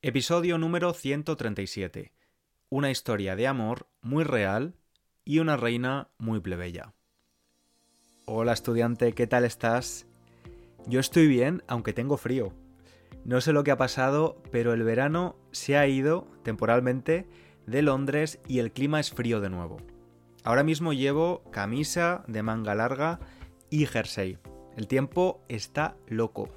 [0.00, 2.12] Episodio número 137.
[2.68, 4.76] Una historia de amor muy real
[5.24, 6.94] y una reina muy plebeya.
[8.24, 10.06] Hola estudiante, ¿qué tal estás?
[10.86, 12.52] Yo estoy bien, aunque tengo frío.
[13.24, 17.26] No sé lo que ha pasado, pero el verano se ha ido temporalmente
[17.66, 19.78] de Londres y el clima es frío de nuevo.
[20.44, 23.18] Ahora mismo llevo camisa de manga larga
[23.68, 24.38] y jersey.
[24.76, 26.50] El tiempo está loco.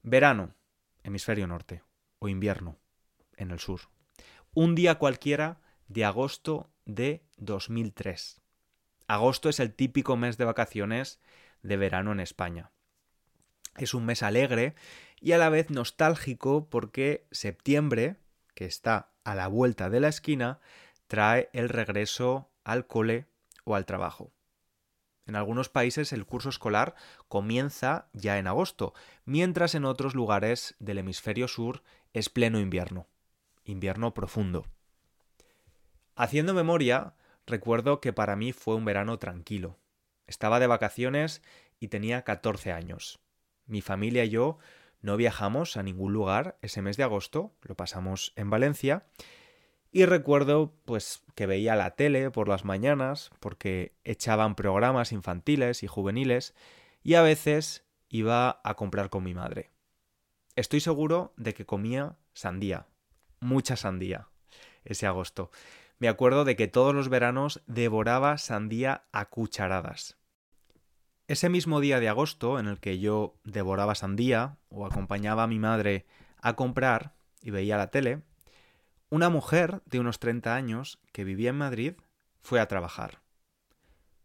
[0.01, 0.55] Verano,
[1.03, 1.83] hemisferio norte,
[2.17, 2.79] o invierno,
[3.37, 3.81] en el sur.
[4.55, 8.41] Un día cualquiera de agosto de 2003.
[9.05, 11.19] Agosto es el típico mes de vacaciones
[11.61, 12.71] de verano en España.
[13.77, 14.73] Es un mes alegre
[15.21, 18.15] y a la vez nostálgico porque septiembre,
[18.55, 20.59] que está a la vuelta de la esquina,
[21.09, 23.25] trae el regreso al cole
[23.65, 24.31] o al trabajo.
[25.25, 26.93] En algunos países el curso escolar
[27.27, 28.93] comienza ya en agosto,
[29.25, 31.81] mientras en otros lugares del hemisferio sur
[32.13, 33.07] es pleno invierno,
[33.63, 34.67] invierno profundo.
[36.15, 37.15] Haciendo memoria,
[37.47, 39.79] recuerdo que para mí fue un verano tranquilo.
[40.27, 41.41] Estaba de vacaciones
[41.79, 43.19] y tenía 14 años.
[43.65, 44.59] Mi familia y yo
[45.01, 49.05] no viajamos a ningún lugar ese mes de agosto, lo pasamos en Valencia,
[49.91, 55.87] y recuerdo, pues, que veía la tele por las mañanas, porque echaban programas infantiles y
[55.87, 56.53] juveniles,
[57.01, 59.71] y a veces iba a comprar con mi madre.
[60.55, 62.87] Estoy seguro de que comía sandía,
[63.39, 64.27] mucha sandía,
[64.83, 65.51] ese agosto.
[65.97, 70.17] Me acuerdo de que todos los veranos devoraba sandía a cucharadas.
[71.27, 75.59] Ese mismo día de agosto en el que yo devoraba sandía o acompañaba a mi
[75.59, 76.05] madre
[76.41, 78.21] a comprar y veía la tele,
[79.09, 81.93] una mujer de unos 30 años que vivía en Madrid
[82.41, 83.21] fue a trabajar.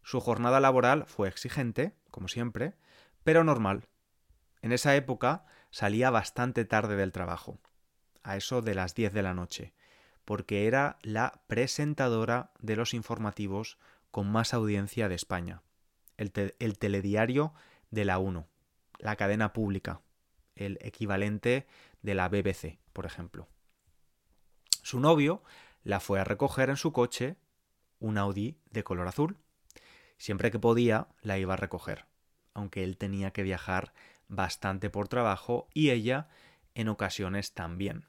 [0.03, 2.75] Su jornada laboral fue exigente, como siempre,
[3.23, 3.89] pero normal.
[4.61, 7.59] En esa época salía bastante tarde del trabajo,
[8.23, 9.73] a eso de las 10 de la noche,
[10.27, 13.79] porque era la presentadora de los informativos
[14.11, 15.63] con más audiencia de España,
[16.19, 17.55] el, el telediario
[17.91, 18.47] de la 1,
[18.99, 20.03] la cadena pública,
[20.55, 21.67] el equivalente
[22.03, 23.49] de la BBC, por ejemplo.
[24.85, 25.43] Su novio
[25.83, 27.37] la fue a recoger en su coche,
[28.01, 29.39] un Audi de color azul.
[30.19, 32.05] Siempre que podía, la iba a recoger,
[32.53, 33.95] aunque él tenía que viajar
[34.29, 36.29] bastante por trabajo y ella
[36.75, 38.05] en ocasiones también.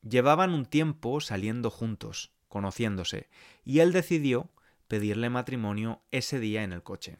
[0.00, 3.28] Llevaban un tiempo saliendo juntos, conociéndose,
[3.62, 4.48] y él decidió
[4.88, 7.18] pedirle matrimonio ese día en el coche.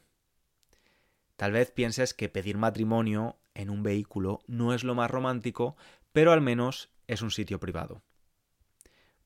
[1.36, 5.76] Tal vez pienses que pedir matrimonio en un vehículo no es lo más romántico,
[6.12, 8.02] pero al menos es un sitio privado.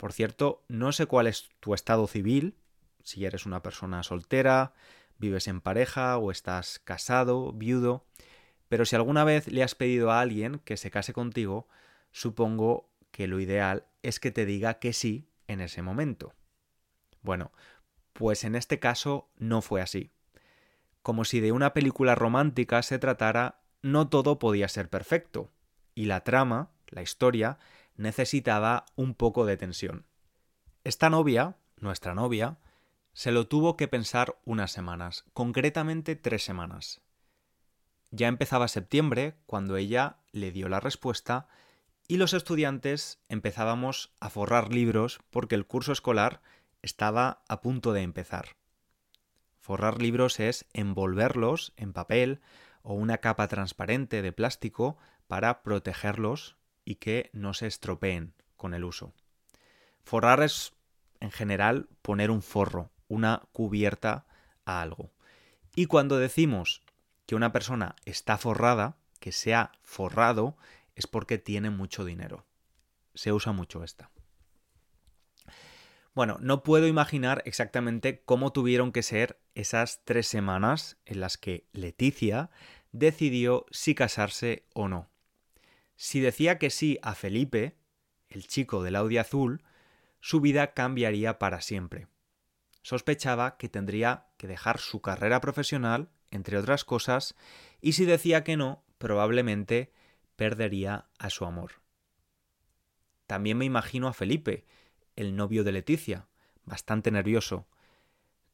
[0.04, 2.58] Por cierto, no sé cuál es tu estado civil,
[3.02, 4.74] si eres una persona soltera,
[5.16, 8.04] vives en pareja o estás casado, viudo,
[8.68, 11.68] pero si alguna vez le has pedido a alguien que se case contigo,
[12.12, 16.34] supongo que lo ideal es que te diga que sí en ese momento.
[17.22, 17.50] Bueno,
[18.12, 20.10] pues en este caso no fue así.
[21.00, 25.50] Como si de una película romántica se tratara, no todo podía ser perfecto,
[25.94, 27.58] y la trama, la historia,
[27.96, 30.06] necesitaba un poco de tensión.
[30.84, 32.58] Esta novia, nuestra novia,
[33.16, 37.00] Se lo tuvo que pensar unas semanas, concretamente tres semanas.
[38.10, 41.46] Ya empezaba septiembre cuando ella le dio la respuesta
[42.08, 46.42] y los estudiantes empezábamos a forrar libros porque el curso escolar
[46.82, 48.56] estaba a punto de empezar.
[49.58, 52.40] Forrar libros es envolverlos en papel
[52.82, 58.84] o una capa transparente de plástico para protegerlos y que no se estropeen con el
[58.84, 59.12] uso.
[60.02, 60.72] Forrar es,
[61.20, 64.26] en general, poner un forro, una cubierta
[64.64, 65.10] a algo.
[65.74, 66.82] Y cuando decimos
[67.26, 70.56] que una persona está forrada, que se ha forrado,
[70.94, 72.44] es porque tiene mucho dinero.
[73.14, 74.10] Se usa mucho esta.
[76.14, 81.66] Bueno, no puedo imaginar exactamente cómo tuvieron que ser esas tres semanas en las que
[81.72, 82.50] Leticia
[82.92, 85.08] decidió si casarse o no.
[85.96, 87.76] Si decía que sí a Felipe,
[88.28, 89.62] el chico del Audi azul,
[90.20, 92.08] su vida cambiaría para siempre.
[92.82, 97.34] Sospechaba que tendría que dejar su carrera profesional, entre otras cosas,
[97.80, 99.92] y si decía que no, probablemente
[100.36, 101.82] perdería a su amor.
[103.26, 104.64] También me imagino a Felipe,
[105.16, 106.26] el novio de Leticia,
[106.64, 107.66] bastante nervioso.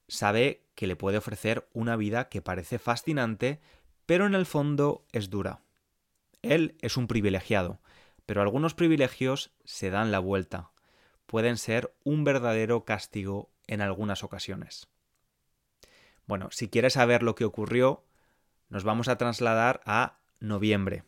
[0.09, 3.61] Sabe que le puede ofrecer una vida que parece fascinante,
[4.07, 5.63] pero en el fondo es dura.
[6.43, 7.81] Él es un privilegiado,
[8.27, 10.71] pero algunos privilegios se dan la vuelta.
[11.27, 14.89] Pueden ser un verdadero castigo en algunas ocasiones.
[16.27, 18.05] Bueno, si quieres saber lo que ocurrió,
[18.69, 21.05] nos vamos a trasladar a noviembre.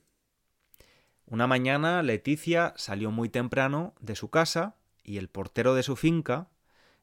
[1.27, 6.49] Una mañana Leticia salió muy temprano de su casa y el portero de su finca,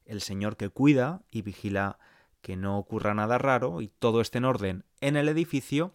[0.05, 1.97] el señor que cuida y vigila
[2.41, 5.93] que no ocurra nada raro y todo esté en orden en el edificio,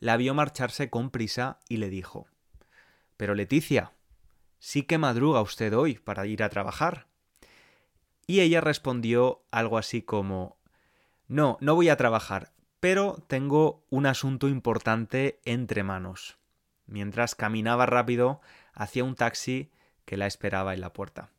[0.00, 2.26] la vio marcharse con prisa y le dijo
[3.16, 3.92] Pero Leticia,
[4.58, 7.06] sí que madruga usted hoy para ir a trabajar.
[8.26, 10.58] Y ella respondió algo así como
[11.28, 16.38] No, no voy a trabajar, pero tengo un asunto importante entre manos,
[16.86, 18.40] mientras caminaba rápido
[18.72, 19.70] hacia un taxi
[20.06, 21.30] que la esperaba en la puerta.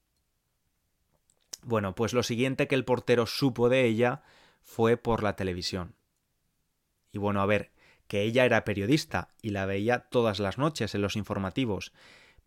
[1.63, 4.21] Bueno, pues lo siguiente que el portero supo de ella
[4.63, 5.95] fue por la televisión.
[7.11, 7.71] Y bueno, a ver,
[8.11, 11.93] que ella era periodista y la veía todas las noches en los informativos,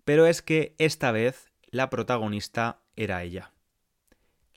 [0.05, 3.51] pero es que esta vez la protagonista era ella.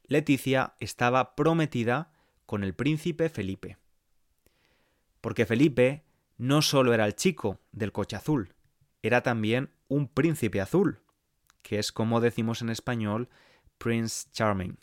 [0.03, 2.11] Leticia estaba prometida
[2.45, 3.77] con el príncipe Felipe.
[5.21, 6.03] Porque Felipe
[6.37, 8.53] no solo era el chico del coche azul,
[9.01, 10.99] era también un príncipe azul,
[11.61, 13.29] que es como decimos en español
[13.77, 14.77] Prince Charming.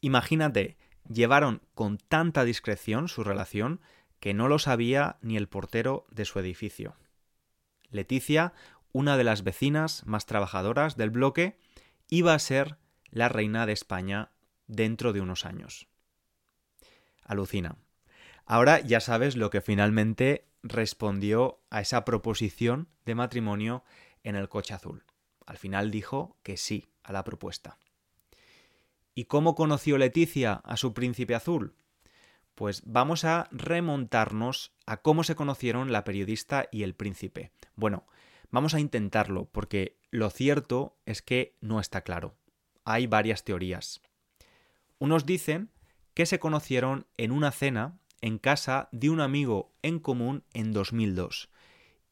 [0.00, 3.82] Imagínate, llevaron con tanta discreción su relación
[4.22, 6.94] que no lo sabía ni el portero de su edificio.
[7.90, 8.52] Leticia,
[8.92, 11.58] una de las vecinas más trabajadoras del bloque,
[12.08, 12.78] iba a ser
[13.10, 14.30] la reina de España
[14.68, 15.88] dentro de unos años.
[17.24, 17.74] Alucina.
[18.46, 23.82] Ahora ya sabes lo que finalmente respondió a esa proposición de matrimonio
[24.22, 25.02] en el coche azul.
[25.46, 27.76] Al final dijo que sí a la propuesta.
[29.16, 31.74] ¿Y cómo conoció Leticia a su príncipe azul?
[32.62, 37.50] Pues vamos a remontarnos a cómo se conocieron la periodista y el príncipe.
[37.74, 38.06] Bueno,
[38.52, 42.36] vamos a intentarlo porque lo cierto es que no está claro.
[42.84, 44.00] Hay varias teorías.
[45.00, 45.72] Unos dicen
[46.14, 51.50] que se conocieron en una cena en casa de un amigo en común en 2002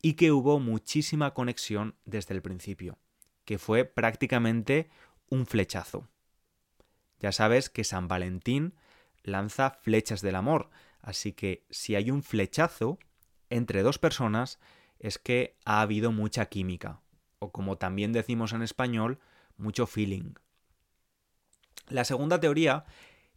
[0.03, 2.99] y que hubo muchísima conexión desde el principio
[3.45, 4.91] que fue prácticamente
[5.29, 6.09] un flechazo.
[7.21, 8.75] Ya sabes que San Valentín
[9.23, 12.99] lanza flechas del amor, así que si hay un flechazo
[13.49, 14.59] entre dos personas
[14.99, 17.01] es que ha habido mucha química,
[17.39, 19.19] o como también decimos en español,
[19.57, 20.35] mucho feeling.
[21.89, 22.85] La segunda teoría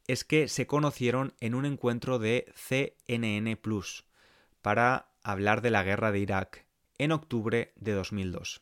[0.08, 4.06] es que se conocieron en un encuentro de CNN Plus
[4.62, 6.66] para hablar de la guerra de Irak
[6.98, 8.62] en octubre de 2002.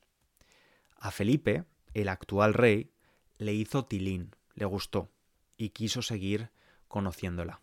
[0.98, 2.92] A Felipe, el actual rey,
[3.38, 5.12] le hizo tilín, le gustó,
[5.58, 6.52] y quiso seguir
[6.92, 7.62] conociéndola.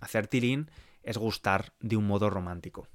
[0.00, 0.70] Hacer tilín
[1.02, 2.88] es gustar de un modo romántico.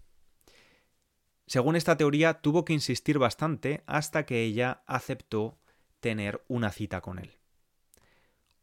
[1.46, 5.60] Según esta teoría, tuvo que insistir bastante hasta que ella aceptó
[6.00, 7.38] tener una cita con él.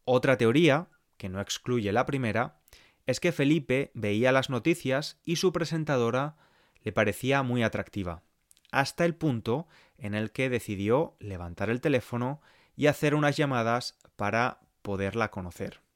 [0.03, 2.59] Otra teoría, que no excluye la primera,
[3.05, 6.35] es que Felipe veía las noticias y su presentadora
[6.83, 8.23] le parecía muy atractiva,
[8.71, 12.41] hasta el punto en el que decidió levantar el teléfono
[12.75, 15.86] y hacer unas llamadas para poderla conocer.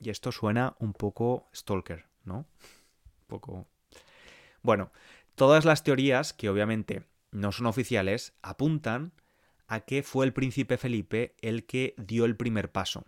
[0.00, 2.38] Y esto suena un poco stalker, ¿no?
[2.38, 3.66] Un poco.
[4.62, 4.92] Bueno,
[5.34, 9.12] todas las teorías, que obviamente no son oficiales, apuntan
[9.66, 13.04] a que fue el príncipe Felipe el que dio el primer paso.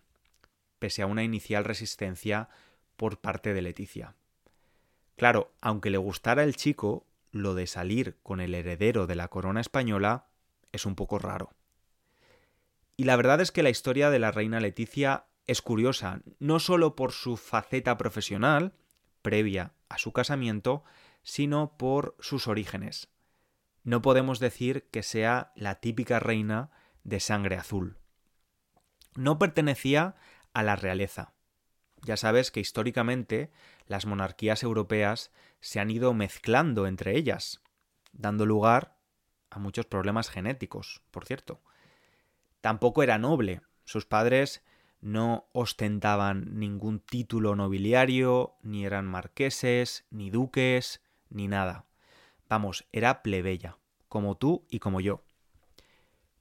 [0.80, 2.48] pese a una inicial resistencia
[2.96, 4.16] por parte de Leticia.
[5.16, 9.60] Claro, aunque le gustara el chico, lo de salir con el heredero de la corona
[9.60, 10.26] española
[10.72, 11.52] es un poco raro.
[12.96, 16.94] Y la verdad es que la historia de la reina Leticia es curiosa, no solo
[16.94, 18.72] por su faceta profesional,
[19.20, 20.84] previa a su casamiento,
[21.24, 23.08] sino por sus orígenes.
[23.82, 26.70] No podemos decir que sea la típica reina
[27.02, 27.98] de sangre azul.
[29.16, 30.14] No pertenecía
[30.54, 31.34] a la realeza.
[32.04, 33.50] Ya sabes que históricamente
[33.86, 37.60] las monarquías europeas se han ido mezclando entre ellas,
[38.12, 39.00] dando lugar
[39.50, 41.60] a muchos problemas genéticos, por cierto.
[42.60, 43.62] Tampoco era noble.
[43.84, 44.62] Sus padres
[45.00, 51.86] no ostentaban ningún título nobiliario, ni eran marqueses, ni duques, ni nada.
[52.48, 53.78] Vamos, era plebeya,
[54.08, 55.22] como tú y como yo.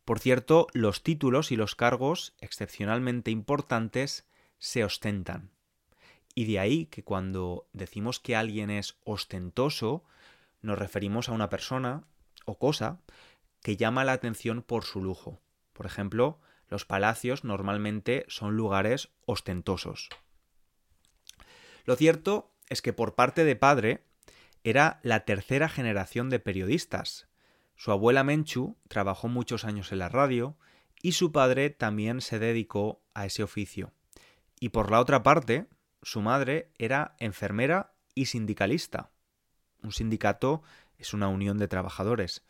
[0.06, 5.51] Por cierto, los títulos y los cargos excepcionalmente importantes se ostentan.
[6.36, 10.04] Y de ahí que cuando decimos que alguien es ostentoso,
[10.62, 12.04] nos referimos a una persona
[12.46, 13.00] o cosa
[13.62, 15.39] que llama la atención por su lujo.
[15.74, 16.39] Por ejemplo,
[16.70, 20.10] los palacios normalmente son lugares ostentosos.
[21.86, 24.06] Lo cierto es que por parte de padre
[24.64, 27.28] era la tercera generación de periodistas.
[27.76, 30.58] Su abuela Menchu trabajó muchos años en la radio
[31.02, 33.94] y su padre también se dedicó a ese oficio.
[34.60, 35.68] Y por la otra parte,
[36.02, 39.12] su madre era enfermera y sindicalista.
[39.82, 40.62] Un sindicato
[40.98, 42.46] es una unión de trabajadores.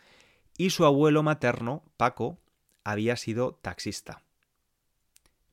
[0.57, 2.39] Y su abuelo materno, Paco,
[2.91, 4.23] había sido taxista.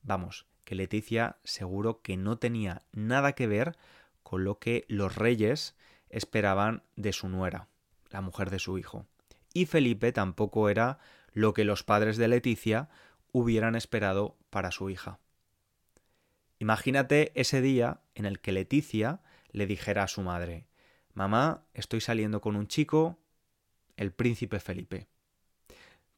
[0.01, 3.77] Vamos, que Leticia seguro que no tenía nada que ver
[4.23, 5.75] con lo que los reyes
[6.09, 7.67] esperaban de su nuera,
[8.09, 9.05] la mujer de su hijo.
[9.53, 10.99] Y Felipe tampoco era
[11.33, 12.89] lo que los padres de Leticia
[13.31, 15.19] hubieran esperado para su hija.
[16.59, 20.67] Imagínate ese día en el que Leticia le dijera a su madre
[21.17, 23.17] Mamá, estoy saliendo con un chico,
[23.95, 25.07] el príncipe Felipe.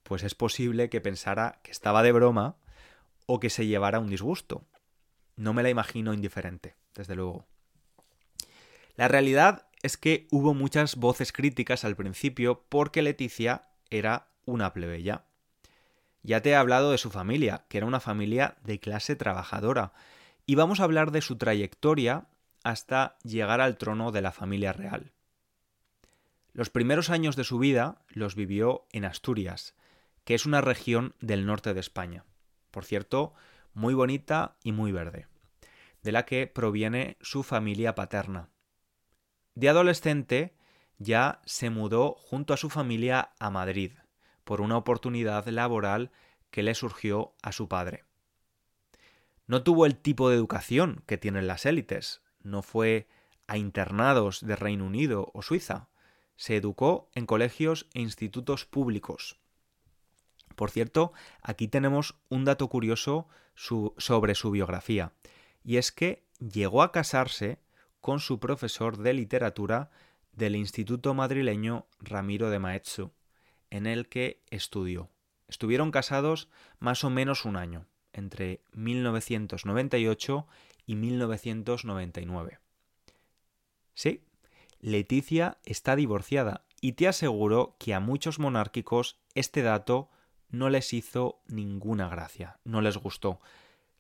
[0.10, 2.56] Pues es posible que pensara que estaba de broma
[3.28, 4.66] o que se llevara un disgusto.
[5.36, 7.46] No me la imagino indiferente, desde luego.
[8.96, 15.26] La realidad es que hubo muchas voces críticas al principio porque Leticia era una plebeya.
[16.24, 19.94] Ya te he hablado de su familia, que era una familia de clase trabajadora,
[20.48, 22.26] y vamos a hablar de su trayectoria
[22.64, 25.12] hasta llegar al trono de la familia real.
[26.52, 29.76] Los primeros años de su vida los vivió en Asturias,
[30.30, 32.24] que es una región del norte de España.
[32.70, 33.34] Por cierto,
[33.74, 35.26] muy bonita y muy verde,
[36.04, 38.52] de la que proviene su familia paterna.
[39.56, 40.56] De adolescente
[41.00, 43.94] ya se mudó junto a su familia a Madrid
[44.44, 46.12] por una oportunidad laboral
[46.52, 48.04] que le surgió a su padre.
[49.48, 53.08] No tuvo el tipo de educación que tienen las élites, no fue
[53.48, 55.90] a internados de Reino Unido o Suiza,
[56.36, 59.39] se educó en colegios e institutos públicos.
[60.60, 65.14] Por cierto, aquí tenemos un dato curioso sobre su biografía,
[65.64, 67.60] y es que llegó a casarse
[68.02, 69.90] con su profesor de literatura
[70.34, 73.14] del Instituto madrileño Ramiro de Maeztu,
[73.70, 75.10] en el que estudió.
[75.48, 76.50] Estuvieron casados
[76.80, 80.46] más o menos un año, entre 1998
[80.86, 82.60] y 1999.
[83.94, 84.26] Sí,
[84.82, 90.10] Leticia está divorciada y te aseguro que a muchos monárquicos este dato
[90.50, 93.40] no les hizo ninguna gracia, no les gustó.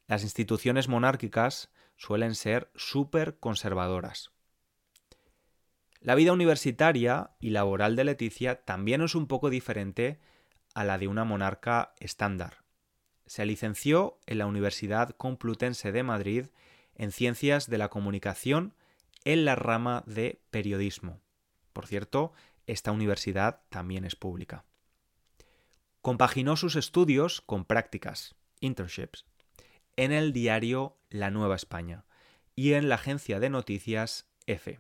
[0.08, 4.32] Las instituciones monárquicas suelen ser súper conservadoras.
[6.02, 10.20] La vida universitaria y laboral de Leticia también es un poco diferente
[10.74, 12.64] a la de una monarca estándar.
[13.26, 16.46] Se licenció en la Universidad Complutense de Madrid
[16.96, 18.74] en Ciencias de la Comunicación
[19.26, 21.22] en la rama de periodismo.
[21.74, 22.32] Por cierto,
[22.66, 24.66] esta universidad también es pública.
[26.02, 29.26] Compaginó sus estudios con prácticas, internships,
[29.98, 32.06] en el diario La Nueva España
[32.56, 34.80] y en la agencia de noticias EFE.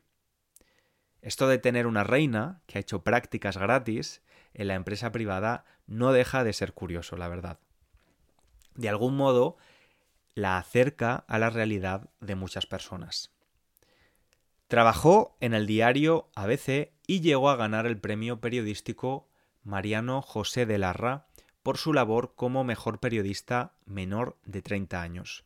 [1.22, 4.22] Esto de tener una reina que ha hecho prácticas gratis
[4.54, 7.60] en la empresa privada no deja de ser curioso, la verdad.
[8.76, 9.58] De algún modo,
[10.36, 13.32] la acerca a la realidad de muchas personas.
[14.68, 19.28] Trabajó en el diario ABC y llegó a ganar el premio periodístico
[19.63, 21.28] Mariano José de Larra
[21.63, 25.46] por su labor como mejor periodista menor de 30 años.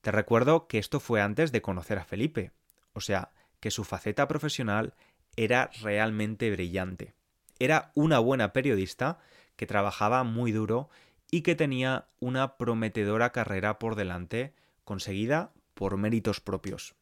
[0.00, 2.52] Te recuerdo que esto fue antes de conocer a Felipe,
[2.92, 3.30] o sea,
[3.60, 4.94] que su faceta profesional
[5.36, 7.14] era realmente brillante.
[7.58, 9.18] Era una buena periodista
[9.56, 10.88] que trabajaba muy duro
[11.30, 14.54] y que tenía una prometedora carrera por delante
[14.84, 16.94] conseguida por méritos propios.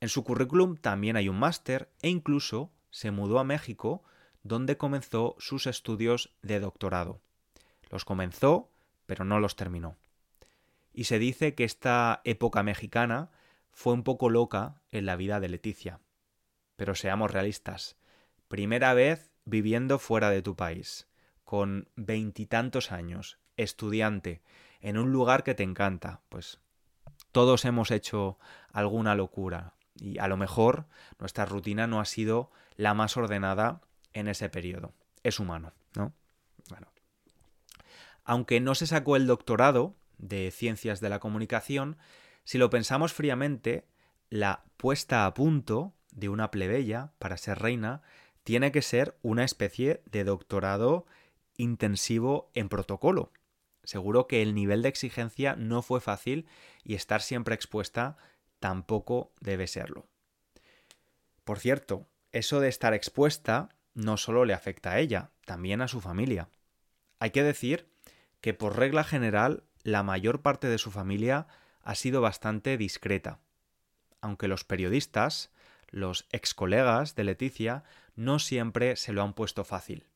[0.00, 4.02] En su currículum también hay un máster e incluso se mudó a México
[4.46, 7.20] donde comenzó sus estudios de doctorado.
[7.90, 8.70] Los comenzó,
[9.06, 9.96] pero no los terminó.
[10.92, 13.30] Y se dice que esta época mexicana
[13.72, 16.00] fue un poco loca en la vida de Leticia.
[16.76, 17.96] Pero seamos realistas.
[18.48, 21.06] Primera vez viviendo fuera de tu país,
[21.44, 24.42] con veintitantos años, estudiante,
[24.80, 26.60] en un lugar que te encanta, pues
[27.32, 28.38] todos hemos hecho
[28.72, 30.86] alguna locura y a lo mejor
[31.18, 33.80] nuestra rutina no ha sido la más ordenada
[34.16, 34.94] en ese periodo.
[35.22, 36.14] Es humano, ¿no?
[36.70, 36.88] Bueno.
[38.24, 41.98] Aunque no se sacó el doctorado de Ciencias de la Comunicación,
[42.44, 43.86] si lo pensamos fríamente,
[44.30, 48.02] la puesta a punto de una plebeya para ser reina
[48.42, 51.06] tiene que ser una especie de doctorado
[51.56, 53.32] intensivo en protocolo.
[53.84, 56.46] Seguro que el nivel de exigencia no fue fácil
[56.82, 58.16] y estar siempre expuesta
[58.60, 60.08] tampoco debe serlo.
[61.44, 66.00] Por cierto, eso de estar expuesta no solo le afecta a ella, también a su
[66.00, 66.50] familia.
[67.18, 67.88] Hay que decir
[68.40, 71.48] que por regla general la mayor parte de su familia
[71.82, 73.40] ha sido bastante discreta,
[74.20, 75.50] aunque los periodistas,
[75.88, 77.84] los ex colegas de Leticia,
[78.14, 80.06] no siempre se lo han puesto fácil.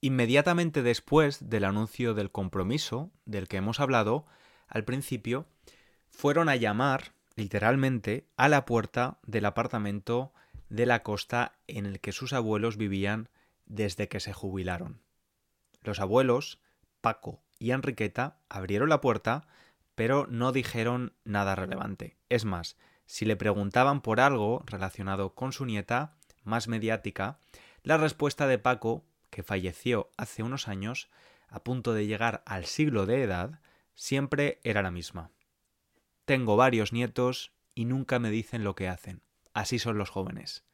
[0.00, 4.26] Inmediatamente después del anuncio del compromiso del que hemos hablado
[4.66, 5.46] al principio,
[6.08, 10.32] fueron a llamar, literalmente, a la puerta del apartamento
[10.70, 13.28] de la costa en el que sus abuelos vivían
[13.66, 15.02] desde que se jubilaron.
[15.82, 16.60] Los abuelos,
[17.00, 19.46] Paco y Enriqueta, abrieron la puerta,
[19.94, 22.16] pero no dijeron nada relevante.
[22.28, 27.38] Es más, si le preguntaban por algo relacionado con su nieta, más mediática,
[27.82, 31.08] la respuesta de Paco, que falleció hace unos años,
[31.48, 33.60] a punto de llegar al siglo de edad,
[33.94, 35.30] siempre era la misma.
[36.24, 39.22] Tengo varios nietos y nunca me dicen lo que hacen.
[39.52, 40.64] Así son los jóvenes.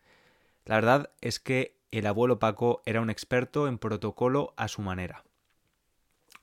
[0.65, 5.25] La verdad es que el abuelo Paco era un experto en protocolo a su manera.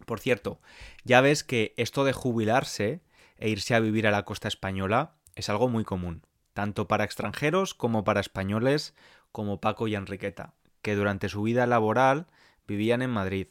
[0.05, 0.59] Por cierto,
[1.03, 3.01] ya ves que esto de jubilarse
[3.37, 7.73] e irse a vivir a la costa española es algo muy común, tanto para extranjeros
[7.73, 8.95] como para españoles
[9.31, 12.27] como Paco y Enriqueta, que durante su vida laboral
[12.67, 13.47] vivían en Madrid.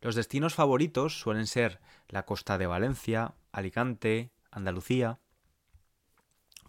[0.00, 5.18] Los destinos favoritos suelen ser la costa de Valencia, Alicante, Andalucía.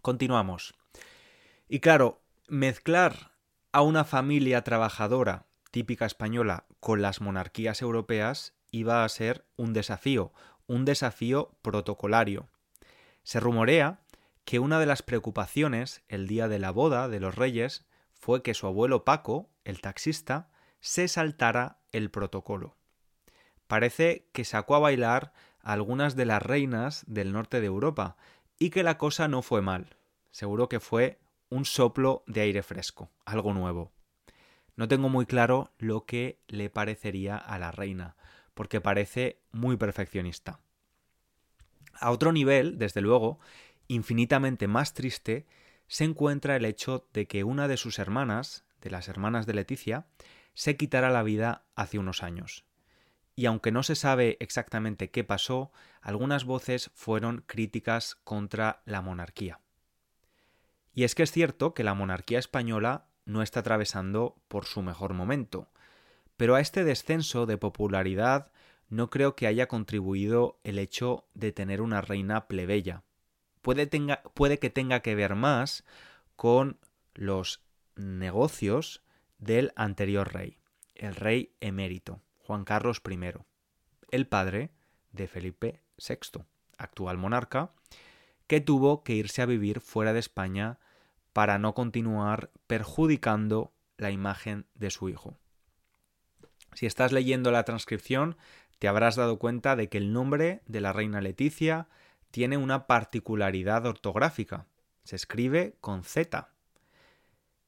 [0.01, 0.73] Continuamos.
[1.69, 3.31] Y claro, mezclar
[3.73, 10.33] a una familia trabajadora típica española con las monarquías europeas iba a ser un desafío,
[10.65, 12.47] un desafío protocolario.
[13.23, 13.99] Se rumorea
[14.45, 18.53] que una de las preocupaciones el día de la boda de los reyes fue que
[18.53, 20.49] su abuelo Paco, el taxista,
[20.79, 22.77] se saltara el protocolo.
[23.67, 28.15] Parece que sacó a bailar algunas de las reinas del norte de Europa,
[28.57, 29.97] y que la cosa no fue mal.
[30.31, 33.91] Seguro que fue un soplo de aire fresco, algo nuevo.
[34.75, 38.15] No tengo muy claro lo que le parecería a la reina,
[38.53, 40.59] porque parece muy perfeccionista.
[41.93, 43.39] A otro nivel, desde luego,
[43.87, 45.47] infinitamente más triste,
[45.87, 50.05] se encuentra el hecho de que una de sus hermanas, de las hermanas de Leticia,
[50.53, 52.67] se quitara la vida hace unos años
[53.37, 59.61] y aunque no se sabe exactamente qué pasó, algunas voces fueron críticas contra la monarquía.
[60.97, 65.13] Y es que es cierto que la monarquía española no está atravesando por su mejor
[65.13, 65.69] momento,
[66.37, 68.51] pero a este descenso de popularidad
[68.89, 73.03] no creo que haya contribuido el hecho de tener una reina plebeya.
[73.61, 73.87] Puede,
[74.33, 75.85] puede que tenga que ver más
[76.35, 76.79] con
[77.13, 77.61] los
[77.95, 79.03] negocios
[79.37, 80.57] del anterior rey,
[80.95, 82.23] el rey emérito.
[82.39, 83.33] Juan Carlos I,
[84.09, 84.71] el padre
[85.11, 86.41] de Felipe VI,
[86.79, 87.71] actual monarca,
[88.47, 90.79] que tuvo que irse a vivir fuera de España
[91.37, 95.37] para no continuar perjudicando la imagen de su hijo.
[96.73, 98.37] Si estás leyendo la transcripción,
[98.79, 101.89] te habrás dado cuenta de que el nombre de la reina Leticia
[102.31, 104.65] tiene una particularidad ortográfica.
[105.03, 106.49] Se escribe con Z.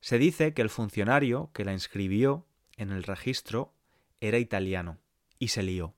[0.02, 3.76] Se dice que el funcionario que la inscribió en el registro
[4.20, 4.98] era italiano
[5.38, 5.94] y se lió.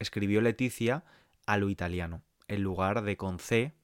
[0.00, 1.04] Escribió Leticia
[1.46, 3.76] a lo italiano, en lugar de con C,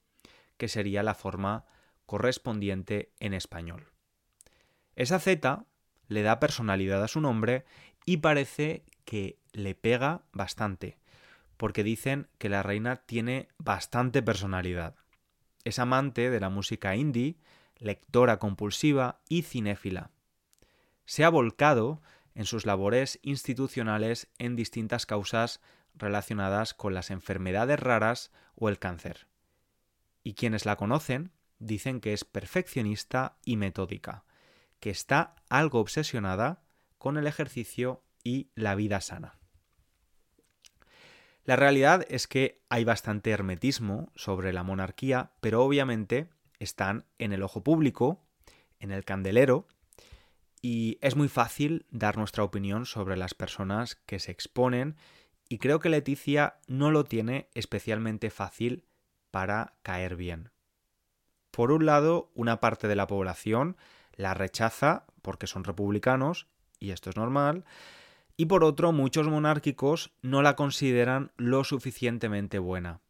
[0.57, 1.67] que sería la forma
[2.07, 3.89] correspondiente en español.
[4.97, 5.65] Esa Z
[6.09, 7.65] le da personalidad a su nombre
[8.05, 10.99] y parece que le pega bastante,
[11.57, 14.97] porque dicen que la reina tiene bastante personalidad.
[15.65, 17.39] Es amante de la música indie,
[17.77, 20.11] lectora compulsiva y cinéfila.
[21.05, 22.03] Se ha volcado
[22.35, 25.61] en sus labores institucionales en distintas causas
[25.95, 29.27] relacionadas con las enfermedades raras o el cáncer.
[30.23, 31.33] Y quienes la conocen
[31.63, 34.25] dicen que es perfeccionista y metódica,
[34.81, 36.63] que está algo obsesionada
[36.99, 39.39] con el ejercicio y la vida sana.
[41.45, 46.29] La realidad es que hay bastante hermetismo sobre la monarquía, pero obviamente
[46.61, 48.25] están en el ojo público,
[48.79, 49.67] en el candelero,
[50.61, 54.97] y es muy fácil dar nuestra opinión sobre las personas que se exponen,
[55.49, 58.87] y creo que Leticia no lo tiene especialmente fácil
[59.33, 60.52] para caer bien.
[61.53, 63.77] Por un lado, una parte de la población
[64.17, 66.49] la rechaza porque son republicanos,
[66.81, 67.65] y esto es normal,
[68.37, 73.01] y por otro muchos monárquicos no la consideran lo suficientemente buena.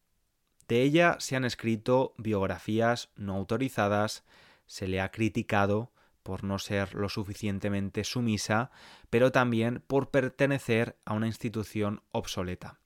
[0.69, 4.25] De ella se han escrito biografías no autorizadas,
[4.67, 8.71] se le ha criticado por no ser lo suficientemente sumisa,
[9.09, 12.81] pero también por pertenecer a una institución obsoleta.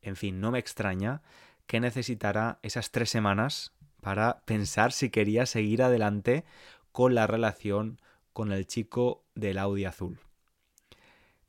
[0.00, 1.22] En fin, no me extraña
[1.66, 3.72] que necesitara esas tres semanas
[4.04, 6.44] para pensar si quería seguir adelante
[6.92, 8.02] con la relación
[8.34, 10.20] con el chico del Audi azul.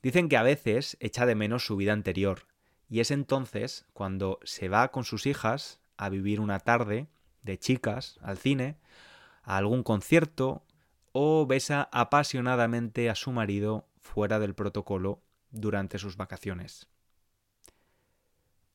[0.02, 2.48] Dicen que a veces echa de menos su vida anterior,
[2.88, 7.10] y es entonces cuando se va con sus hijas a vivir una tarde
[7.42, 8.78] de chicas al cine,
[9.44, 10.64] a algún concierto
[11.12, 16.88] o besa apasionadamente a su marido fuera del protocolo durante sus vacaciones.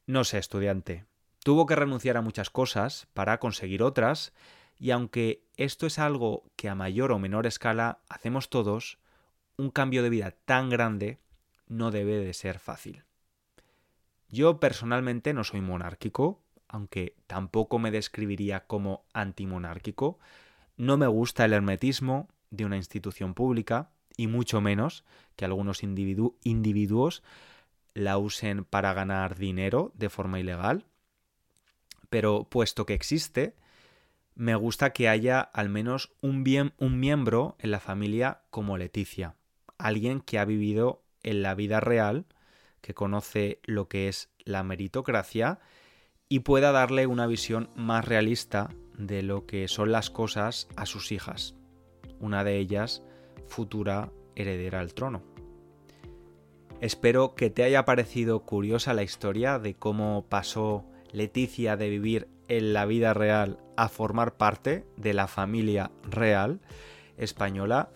[0.07, 1.07] No sé, estudiante.
[1.51, 4.33] Tuvo que renunciar a muchas cosas para conseguir otras,
[4.79, 8.99] y aunque esto es algo que a mayor o menor escala hacemos todos,
[9.57, 11.19] un cambio de vida tan grande
[11.67, 13.03] no debe de ser fácil.
[14.29, 20.21] Yo personalmente no soy monárquico, aunque tampoco me describiría como antimonárquico.
[20.77, 25.03] No me gusta el hermetismo de una institución pública, y mucho menos
[25.35, 27.25] que algunos individuos
[27.95, 30.87] la usen para ganar dinero de forma ilegal.
[32.11, 33.57] Pero puesto que existe,
[34.35, 39.37] me gusta que haya al menos un, bien, un miembro en la familia como Leticia
[39.81, 42.27] alguien que ha vivido en la vida real,
[42.81, 45.59] que conoce lo que es la meritocracia
[46.29, 51.13] y pueda darle una visión más realista de lo que son las cosas a sus
[51.13, 51.55] hijas,
[52.21, 53.03] una de ellas
[53.47, 55.23] futura heredera al trono.
[56.81, 62.73] Espero que te haya parecido curiosa la historia de cómo pasó Leticia de vivir en
[62.73, 66.61] la vida real a formar parte de la familia real
[67.17, 67.91] española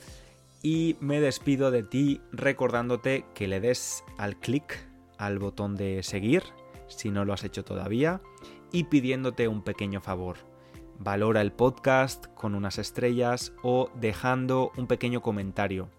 [0.63, 4.79] y me despido de ti recordándote que le des al clic
[5.19, 6.43] al botón de seguir
[6.87, 8.21] si no lo has hecho todavía
[8.73, 10.37] y pidiéndote un pequeño favor.
[10.99, 15.91] Valora el podcast con unas estrellas o dejando un pequeño comentario.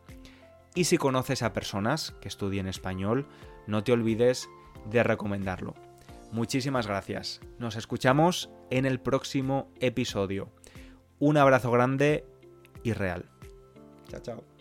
[0.73, 3.28] Y si conoces a personas que estudien español,
[3.67, 4.49] no te olvides
[4.89, 5.85] de recomendarlo.
[6.32, 7.42] Muchísimas gracias.
[7.60, 10.52] Nos escuchamos en el próximo episodio.
[11.20, 12.26] Un abrazo grande
[12.84, 13.26] y real.
[14.10, 14.55] Chao, chao.